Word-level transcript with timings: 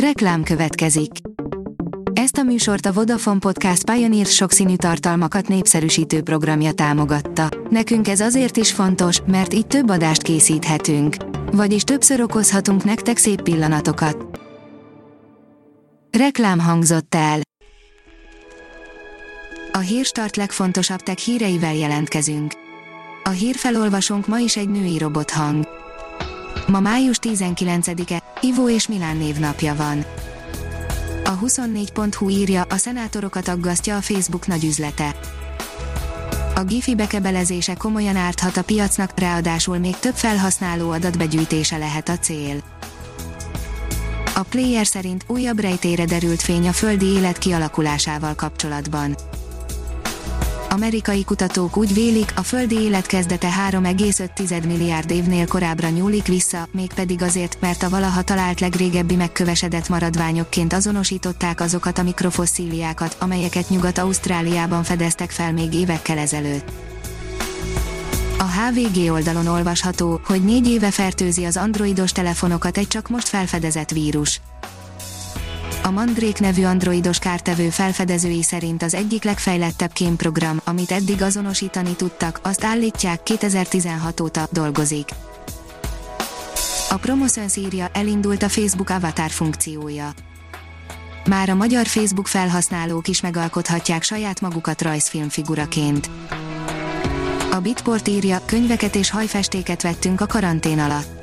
Reklám 0.00 0.42
következik. 0.42 1.10
Ezt 2.12 2.36
a 2.36 2.42
műsort 2.42 2.86
a 2.86 2.92
Vodafone 2.92 3.38
Podcast 3.38 3.90
Pioneer 3.90 4.26
sokszínű 4.26 4.76
tartalmakat 4.76 5.48
népszerűsítő 5.48 6.22
programja 6.22 6.72
támogatta. 6.72 7.48
Nekünk 7.70 8.08
ez 8.08 8.20
azért 8.20 8.56
is 8.56 8.72
fontos, 8.72 9.20
mert 9.26 9.54
így 9.54 9.66
több 9.66 9.90
adást 9.90 10.22
készíthetünk. 10.22 11.16
Vagyis 11.52 11.82
többször 11.82 12.20
okozhatunk 12.20 12.84
nektek 12.84 13.16
szép 13.16 13.42
pillanatokat. 13.42 14.40
Reklám 16.10 16.58
hangzott 16.58 17.14
el. 17.14 17.40
A 19.72 19.78
hírstart 19.78 20.36
legfontosabb 20.36 21.00
tech 21.00 21.18
híreivel 21.18 21.74
jelentkezünk. 21.74 22.52
A 23.24 23.30
hírfelolvasónk 23.30 24.26
ma 24.26 24.38
is 24.38 24.56
egy 24.56 24.68
női 24.68 24.98
robothang. 24.98 25.68
Ma 26.66 26.80
május 26.80 27.18
19-e, 27.22 28.25
Ivo 28.40 28.68
és 28.68 28.88
Milán 28.88 29.16
névnapja 29.16 29.74
van. 29.74 30.04
A 31.24 31.38
24.hu 31.38 32.28
írja, 32.28 32.62
a 32.62 32.76
szenátorokat 32.76 33.48
aggasztja 33.48 33.96
a 33.96 34.00
Facebook 34.00 34.46
nagyüzlete. 34.46 35.16
A 36.54 36.64
Gifi 36.64 36.94
bekebelezése 36.94 37.74
komolyan 37.74 38.16
árthat 38.16 38.56
a 38.56 38.62
piacnak, 38.62 39.18
ráadásul 39.18 39.78
még 39.78 39.98
több 39.98 40.14
felhasználó 40.14 40.90
adatbegyűjtése 40.90 41.76
lehet 41.76 42.08
a 42.08 42.18
cél. 42.18 42.62
A 44.34 44.42
player 44.42 44.86
szerint 44.86 45.24
újabb 45.28 45.60
rejtére 45.60 46.04
derült 46.04 46.42
fény 46.42 46.68
a 46.68 46.72
földi 46.72 47.06
élet 47.06 47.38
kialakulásával 47.38 48.34
kapcsolatban 48.34 49.14
amerikai 50.76 51.24
kutatók 51.24 51.76
úgy 51.76 51.94
vélik, 51.94 52.32
a 52.36 52.42
földi 52.42 52.80
élet 52.80 53.06
kezdete 53.06 53.48
3,5 53.70 54.66
milliárd 54.66 55.10
évnél 55.10 55.46
korábbra 55.46 55.88
nyúlik 55.88 56.26
vissza, 56.26 56.68
mégpedig 56.70 57.22
azért, 57.22 57.56
mert 57.60 57.82
a 57.82 57.88
valaha 57.88 58.22
talált 58.22 58.60
legrégebbi 58.60 59.14
megkövesedett 59.14 59.88
maradványokként 59.88 60.72
azonosították 60.72 61.60
azokat 61.60 61.98
a 61.98 62.02
mikrofosszíliákat, 62.02 63.16
amelyeket 63.20 63.68
Nyugat-Ausztráliában 63.68 64.82
fedeztek 64.82 65.30
fel 65.30 65.52
még 65.52 65.74
évekkel 65.74 66.18
ezelőtt. 66.18 66.70
A 68.38 68.44
HVG 68.44 69.10
oldalon 69.10 69.46
olvasható, 69.46 70.20
hogy 70.24 70.44
négy 70.44 70.68
éve 70.68 70.90
fertőzi 70.90 71.44
az 71.44 71.56
androidos 71.56 72.12
telefonokat 72.12 72.78
egy 72.78 72.88
csak 72.88 73.08
most 73.08 73.28
felfedezett 73.28 73.90
vírus. 73.90 74.40
A 75.86 75.90
Mandrake 75.90 76.38
nevű 76.40 76.64
androidos 76.64 77.18
kártevő 77.18 77.68
felfedezői 77.68 78.42
szerint 78.42 78.82
az 78.82 78.94
egyik 78.94 79.24
legfejlettebb 79.24 79.92
kémprogram, 79.92 80.60
amit 80.64 80.90
eddig 80.90 81.22
azonosítani 81.22 81.96
tudtak, 81.96 82.40
azt 82.42 82.64
állítják 82.64 83.22
2016 83.22 84.20
óta 84.20 84.48
dolgozik. 84.52 85.08
A 86.90 86.96
Promotions 86.96 87.56
írja, 87.56 87.88
elindult 87.92 88.42
a 88.42 88.48
Facebook 88.48 88.90
avatar 88.90 89.30
funkciója. 89.30 90.12
Már 91.28 91.48
a 91.48 91.54
magyar 91.54 91.86
Facebook 91.86 92.26
felhasználók 92.26 93.08
is 93.08 93.20
megalkothatják 93.20 94.02
saját 94.02 94.40
magukat 94.40 94.82
rajzfilmfiguraként. 94.82 96.10
A 97.52 97.60
Bitport 97.60 98.08
írja, 98.08 98.40
könyveket 98.44 98.94
és 98.94 99.10
hajfestéket 99.10 99.82
vettünk 99.82 100.20
a 100.20 100.26
karantén 100.26 100.78
alatt 100.78 101.15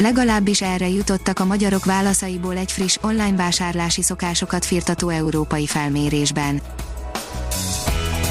Legalábbis 0.00 0.62
erre 0.62 0.88
jutottak 0.88 1.38
a 1.38 1.44
magyarok 1.44 1.84
válaszaiból 1.84 2.56
egy 2.56 2.72
friss 2.72 2.96
online 3.00 3.36
vásárlási 3.36 4.02
szokásokat 4.02 4.64
firtató 4.64 5.08
európai 5.08 5.66
felmérésben. 5.66 6.60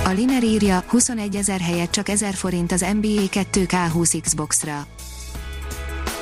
A 0.05 0.09
Liner 0.09 0.43
írja, 0.43 0.83
21 0.87 1.35
ezer 1.35 1.59
helyett 1.59 1.91
csak 1.91 2.09
1000 2.09 2.33
forint 2.33 2.71
az 2.71 2.79
NBA 2.79 3.21
2K20 3.31 4.17
Xbox-ra. 4.21 4.87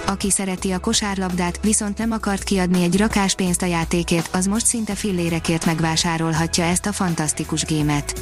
Aki 0.06 0.32
szereti 0.32 0.72
a 0.72 0.80
kosárlabdát, 0.80 1.60
viszont 1.62 1.98
nem 1.98 2.12
akart 2.12 2.44
kiadni 2.44 2.84
egy 2.84 2.98
rakás 2.98 3.36
pénzt 3.36 3.62
a 3.62 3.66
játékért, 3.66 4.36
az 4.36 4.46
most 4.46 4.66
szinte 4.66 4.96
fillérekért 4.96 5.66
megvásárolhatja 5.66 6.64
ezt 6.64 6.86
a 6.86 6.92
fantasztikus 6.92 7.64
gémet. 7.64 8.22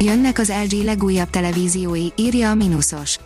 Jönnek 0.00 0.38
az 0.38 0.52
LG 0.68 0.84
legújabb 0.84 1.30
televíziói, 1.30 2.06
írja 2.16 2.50
a 2.50 2.54
Minusos. 2.54 3.18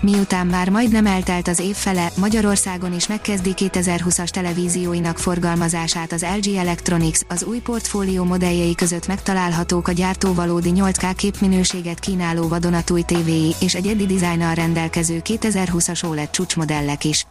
Miután 0.00 0.46
már 0.46 0.68
majdnem 0.68 1.06
eltelt 1.06 1.48
az 1.48 1.58
év 1.58 1.74
fele, 1.74 2.10
Magyarországon 2.16 2.94
is 2.94 3.06
megkezdi 3.06 3.52
2020-as 3.56 4.28
televízióinak 4.28 5.18
forgalmazását 5.18 6.12
az 6.12 6.26
LG 6.36 6.54
Electronics, 6.54 7.20
az 7.28 7.44
új 7.44 7.58
portfólió 7.58 8.24
modelljei 8.24 8.74
között 8.74 9.06
megtalálhatók 9.06 9.88
a 9.88 9.92
gyártó 9.92 10.34
valódi 10.34 10.72
8K 10.74 11.12
képminőséget 11.16 11.98
kínáló 11.98 12.48
vadonatúj 12.48 13.02
tévéi 13.02 13.54
és 13.60 13.74
egy 13.74 13.86
egyedi 13.86 14.06
dizájnnal 14.06 14.54
rendelkező 14.54 15.20
2020-as 15.24 16.10
OLED 16.10 16.30
csúcsmodellek 16.30 17.04
is. 17.04 17.26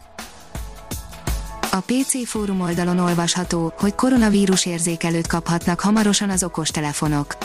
A 1.70 1.80
PC 1.86 2.28
fórum 2.28 2.60
oldalon 2.60 2.98
olvasható, 2.98 3.72
hogy 3.78 3.94
koronavírus 3.94 4.66
érzékelőt 4.66 5.26
kaphatnak 5.26 5.80
hamarosan 5.80 6.30
az 6.30 6.42
okostelefonok 6.42 7.36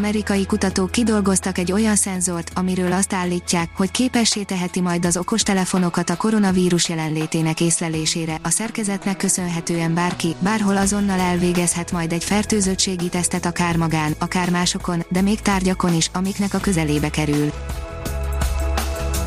amerikai 0.00 0.46
kutatók 0.46 0.90
kidolgoztak 0.90 1.58
egy 1.58 1.72
olyan 1.72 1.96
szenzort, 1.96 2.50
amiről 2.54 2.92
azt 2.92 3.12
állítják, 3.12 3.70
hogy 3.76 3.90
képessé 3.90 4.42
teheti 4.42 4.80
majd 4.80 5.04
az 5.04 5.16
okostelefonokat 5.16 6.10
a 6.10 6.16
koronavírus 6.16 6.88
jelenlétének 6.88 7.60
észlelésére. 7.60 8.38
A 8.42 8.50
szerkezetnek 8.50 9.16
köszönhetően 9.16 9.94
bárki, 9.94 10.34
bárhol 10.38 10.76
azonnal 10.76 11.18
elvégezhet 11.18 11.92
majd 11.92 12.12
egy 12.12 12.24
fertőzöttségi 12.24 13.08
tesztet 13.08 13.46
akár 13.46 13.76
magán, 13.76 14.14
akár 14.18 14.50
másokon, 14.50 15.04
de 15.08 15.20
még 15.20 15.40
tárgyakon 15.40 15.94
is, 15.94 16.10
amiknek 16.12 16.54
a 16.54 16.58
közelébe 16.58 17.10
kerül. 17.10 17.52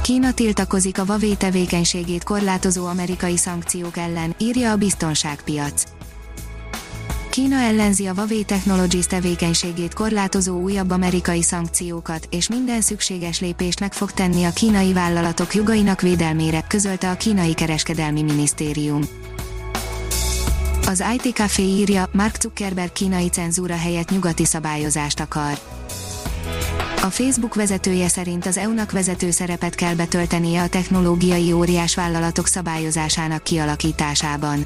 Kína 0.01 0.33
tiltakozik 0.33 0.99
a 0.99 1.05
Huawei 1.05 1.35
tevékenységét 1.35 2.23
korlátozó 2.23 2.85
amerikai 2.85 3.37
szankciók 3.37 3.97
ellen, 3.97 4.35
írja 4.37 4.71
a 4.71 4.75
biztonságpiac. 4.75 5.83
Kína 7.33 7.55
ellenzi 7.55 8.05
a 8.07 8.13
Huawei 8.13 8.43
Technologies 8.43 9.05
tevékenységét 9.05 9.93
korlátozó 9.93 10.59
újabb 10.59 10.91
amerikai 10.91 11.41
szankciókat, 11.41 12.27
és 12.29 12.49
minden 12.49 12.81
szükséges 12.81 13.39
lépést 13.39 13.79
meg 13.79 13.93
fog 13.93 14.11
tenni 14.11 14.43
a 14.43 14.53
kínai 14.53 14.93
vállalatok 14.93 15.53
jogainak 15.53 16.01
védelmére, 16.01 16.61
közölte 16.67 17.09
a 17.09 17.17
kínai 17.17 17.53
kereskedelmi 17.53 18.21
minisztérium. 18.21 19.01
Az 20.87 21.03
IT 21.15 21.33
Café 21.33 21.63
írja, 21.63 22.09
Mark 22.11 22.41
Zuckerberg 22.41 22.91
kínai 22.91 23.27
cenzúra 23.27 23.75
helyett 23.75 24.09
nyugati 24.09 24.45
szabályozást 24.45 25.19
akar. 25.19 25.59
A 27.01 27.09
Facebook 27.09 27.55
vezetője 27.55 28.07
szerint 28.07 28.45
az 28.45 28.57
EU-nak 28.57 28.91
vezető 28.91 29.31
szerepet 29.31 29.75
kell 29.75 29.93
betöltenie 29.93 30.61
a 30.61 30.69
technológiai 30.69 31.51
óriás 31.51 31.95
vállalatok 31.95 32.47
szabályozásának 32.47 33.43
kialakításában. 33.43 34.65